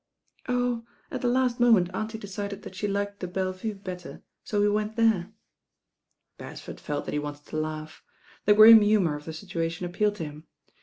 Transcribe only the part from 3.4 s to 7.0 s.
Vue better, so we went there." Beresford